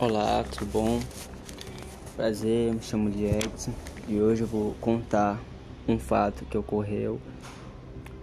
Olá, 0.00 0.44
tudo 0.44 0.70
bom? 0.70 1.00
Prazer, 2.14 2.72
me 2.72 2.80
chamo 2.80 3.10
de 3.10 3.24
Edson 3.24 3.72
e 4.06 4.20
hoje 4.20 4.42
eu 4.42 4.46
vou 4.46 4.76
contar 4.80 5.40
um 5.88 5.98
fato 5.98 6.44
que 6.44 6.56
ocorreu 6.56 7.18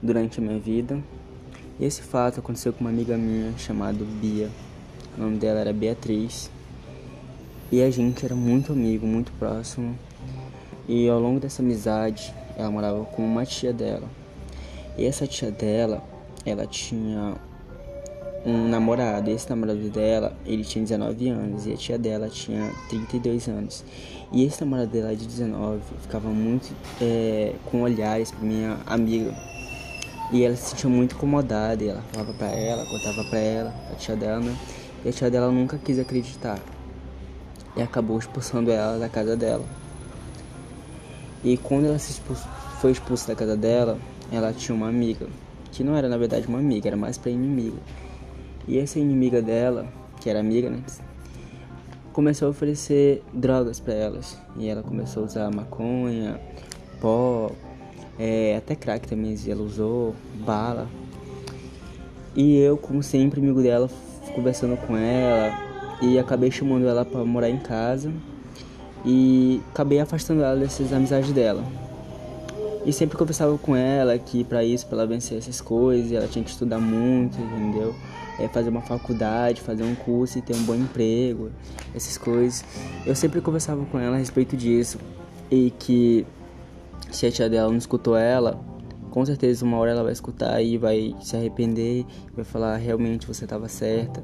durante 0.01 0.39
a 0.39 0.41
minha 0.41 0.57
vida. 0.57 0.97
E 1.77 1.83
esse 1.83 2.01
fato 2.01 2.39
aconteceu 2.39 2.71
com 2.71 2.79
uma 2.79 2.89
amiga 2.89 3.17
minha 3.17 3.51
chamada 3.57 4.05
Bia. 4.05 4.49
O 5.17 5.21
nome 5.21 5.37
dela 5.37 5.59
era 5.59 5.73
Beatriz. 5.73 6.49
E 7.69 7.83
a 7.83 7.91
gente 7.91 8.23
era 8.23 8.35
muito 8.35 8.71
amigo, 8.71 9.05
muito 9.05 9.33
próximo. 9.33 9.99
E 10.87 11.09
ao 11.09 11.19
longo 11.19 11.41
dessa 11.41 11.61
amizade, 11.61 12.33
ela 12.55 12.71
morava 12.71 13.03
com 13.03 13.21
uma 13.21 13.45
tia 13.45 13.73
dela. 13.73 14.07
E 14.97 15.03
essa 15.03 15.27
tia 15.27 15.51
dela, 15.51 16.01
ela 16.45 16.65
tinha 16.65 17.35
um 18.45 18.67
namorado. 18.67 19.29
Esse 19.31 19.49
namorado 19.49 19.89
dela, 19.89 20.37
ele 20.45 20.63
tinha 20.63 20.83
19 20.83 21.29
anos 21.29 21.65
e 21.65 21.73
a 21.73 21.75
tia 21.75 21.97
dela 21.97 22.29
tinha 22.29 22.71
32 22.89 23.47
anos. 23.47 23.83
E 24.31 24.43
esse 24.43 24.61
namorado 24.61 24.91
dela 24.91 25.15
de 25.15 25.25
19 25.25 25.81
ficava 26.01 26.29
muito 26.29 26.73
é, 27.01 27.53
com 27.65 27.81
olhares 27.81 28.31
pra 28.31 28.45
minha 28.45 28.77
amiga. 28.85 29.33
E 30.31 30.43
ela 30.43 30.55
se 30.55 30.69
sentia 30.69 30.89
muito 30.89 31.15
incomodada 31.15 31.83
e 31.83 31.87
ela 31.87 32.01
falava 32.11 32.33
pra 32.33 32.47
ela, 32.47 32.85
contava 32.85 33.23
pra 33.29 33.39
ela, 33.39 33.73
a 33.91 33.95
tia 33.95 34.15
dela, 34.15 34.39
né? 34.39 34.55
E 35.03 35.09
a 35.09 35.11
tia 35.11 35.29
dela 35.29 35.51
nunca 35.51 35.77
quis 35.77 35.99
acreditar. 35.99 36.59
E 37.75 37.81
acabou 37.81 38.17
expulsando 38.17 38.71
ela 38.71 38.97
da 38.97 39.09
casa 39.09 39.35
dela. 39.35 39.65
E 41.43 41.57
quando 41.57 41.85
ela 41.85 41.99
se 41.99 42.11
expulsou, 42.11 42.49
foi 42.81 42.91
expulsa 42.91 43.27
da 43.27 43.35
casa 43.35 43.55
dela, 43.55 43.99
ela 44.31 44.51
tinha 44.51 44.75
uma 44.75 44.87
amiga. 44.87 45.27
Que 45.71 45.83
não 45.83 45.95
era 45.95 46.09
na 46.09 46.17
verdade 46.17 46.47
uma 46.47 46.57
amiga, 46.57 46.87
era 46.87 46.97
mais 46.97 47.17
pra 47.17 47.29
inimiga. 47.29 47.77
E 48.67 48.79
essa 48.79 48.99
inimiga 48.99 49.41
dela, 49.41 49.87
que 50.19 50.29
era 50.29 50.39
amiga, 50.39 50.69
né? 50.69 50.81
Começou 52.11 52.47
a 52.47 52.51
oferecer 52.51 53.23
drogas 53.33 53.79
para 53.79 53.93
elas. 53.93 54.37
E 54.57 54.67
ela 54.67 54.81
começou 54.81 55.23
a 55.23 55.25
usar 55.25 55.51
maconha, 55.51 56.39
pó, 56.99 57.51
é, 58.17 58.55
até 58.57 58.75
crack 58.75 59.07
também 59.07 59.35
ela 59.47 59.61
usou, 59.61 60.15
bala. 60.45 60.87
E 62.35 62.57
eu, 62.57 62.77
como 62.77 63.03
sempre, 63.03 63.39
amigo 63.39 63.61
dela, 63.61 63.89
conversando 64.33 64.77
com 64.77 64.97
ela 64.97 65.57
e 66.01 66.19
acabei 66.19 66.51
chamando 66.51 66.87
ela 66.87 67.05
para 67.05 67.23
morar 67.23 67.49
em 67.49 67.57
casa 67.57 68.11
e 69.05 69.61
acabei 69.71 69.99
afastando 69.99 70.43
ela 70.43 70.55
dessas 70.59 70.91
amizades 70.91 71.31
dela. 71.31 71.63
E 72.85 72.93
sempre 72.93 73.17
conversava 73.17 73.57
com 73.57 73.75
ela 73.75 74.17
que 74.17 74.43
para 74.43 74.63
isso, 74.63 74.85
para 74.85 74.99
ela 74.99 75.07
vencer 75.07 75.37
essas 75.37 75.59
coisas, 75.59 76.11
ela 76.11 76.27
tinha 76.27 76.43
que 76.43 76.51
estudar 76.51 76.79
muito, 76.79 77.35
entendeu? 77.41 77.95
É 78.39 78.47
fazer 78.47 78.69
uma 78.69 78.81
faculdade, 78.81 79.59
fazer 79.59 79.83
um 79.83 79.95
curso 79.95 80.37
e 80.37 80.41
ter 80.41 80.55
um 80.55 80.63
bom 80.63 80.75
emprego, 80.75 81.49
essas 81.95 82.15
coisas. 82.17 82.63
Eu 83.03 83.15
sempre 83.15 83.41
conversava 83.41 83.83
com 83.85 83.97
ela 83.97 84.15
a 84.15 84.19
respeito 84.19 84.55
disso 84.55 84.99
e 85.49 85.71
que 85.79 86.27
se 87.11 87.25
a 87.25 87.31
tia 87.31 87.49
dela 87.49 87.69
não 87.69 87.77
escutou 87.77 88.15
ela, 88.15 88.59
com 89.09 89.25
certeza 89.25 89.65
uma 89.65 89.77
hora 89.77 89.91
ela 89.91 90.03
vai 90.03 90.11
escutar 90.11 90.61
e 90.61 90.77
vai 90.77 91.15
se 91.21 91.35
arrepender, 91.35 92.05
vai 92.35 92.43
falar 92.45 92.75
realmente 92.75 93.25
você 93.25 93.45
estava 93.45 93.67
certa. 93.67 94.21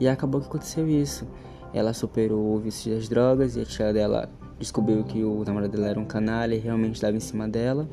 E 0.00 0.08
acabou 0.08 0.40
que 0.40 0.48
aconteceu 0.48 0.88
isso. 0.88 1.26
Ela 1.74 1.92
superou 1.92 2.54
o 2.54 2.58
vício 2.58 2.94
das 2.94 3.08
drogas 3.08 3.56
e 3.56 3.60
a 3.60 3.64
tia 3.64 3.92
dela 3.92 4.28
descobriu 4.58 5.02
que 5.04 5.22
o 5.22 5.42
namorado 5.44 5.72
dela 5.72 5.88
era 5.88 6.00
um 6.00 6.04
canalha 6.04 6.54
e 6.54 6.58
realmente 6.58 6.94
estava 6.94 7.16
em 7.16 7.20
cima 7.20 7.48
dela. 7.48 7.88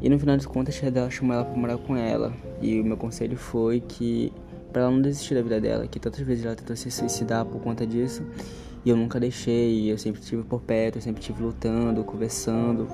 E 0.00 0.08
no 0.08 0.18
final 0.18 0.36
das 0.36 0.46
contas, 0.46 0.76
a 0.76 0.80
tia 0.80 0.90
dela 0.90 1.10
chamou 1.10 1.34
ela 1.34 1.44
para 1.44 1.56
morar 1.56 1.78
com 1.78 1.96
ela. 1.96 2.32
E 2.60 2.80
o 2.80 2.84
meu 2.84 2.96
conselho 2.96 3.36
foi 3.36 3.80
que 3.80 4.32
para 4.72 4.82
ela 4.82 4.90
não 4.90 5.00
desistir 5.00 5.34
da 5.34 5.40
vida 5.40 5.58
dela, 5.58 5.86
que 5.86 5.98
tantas 5.98 6.20
vezes 6.20 6.44
ela 6.44 6.54
tentou 6.54 6.76
se 6.76 6.90
suicidar 6.90 7.46
por 7.46 7.60
conta 7.62 7.86
disso. 7.86 8.22
E 8.84 8.90
eu 8.90 8.96
nunca 8.96 9.18
deixei, 9.18 9.90
eu 9.90 9.98
sempre 9.98 10.20
estive 10.20 10.44
por 10.44 10.60
perto, 10.60 10.98
eu 10.98 11.02
sempre 11.02 11.20
estive 11.20 11.42
lutando, 11.42 12.04
conversando. 12.04 12.86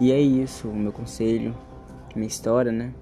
E 0.00 0.12
é 0.12 0.20
isso, 0.20 0.68
o 0.68 0.76
meu 0.76 0.92
conselho, 0.92 1.56
minha 2.14 2.28
história, 2.28 2.70
né? 2.70 2.92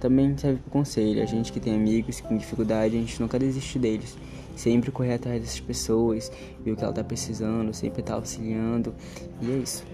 Também 0.00 0.36
serve 0.38 0.60
para 0.60 0.70
conselho. 0.70 1.22
A 1.22 1.26
gente 1.26 1.52
que 1.52 1.60
tem 1.60 1.74
amigos 1.74 2.20
com 2.20 2.36
dificuldade, 2.36 2.96
a 2.96 3.00
gente 3.00 3.20
nunca 3.20 3.38
desiste 3.38 3.78
deles. 3.78 4.16
Sempre 4.54 4.90
correr 4.90 5.14
atrás 5.14 5.40
dessas 5.40 5.60
pessoas, 5.60 6.30
ver 6.64 6.72
o 6.72 6.76
que 6.76 6.84
ela 6.84 6.92
tá 6.92 7.02
precisando, 7.02 7.72
sempre 7.72 8.00
estar 8.00 8.12
tá 8.12 8.18
auxiliando. 8.18 8.94
E 9.40 9.50
é 9.50 9.56
isso. 9.56 9.84